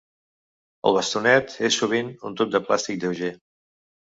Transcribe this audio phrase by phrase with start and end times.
[0.91, 3.31] El bastonet és sovint un tub de plàstic lleuger.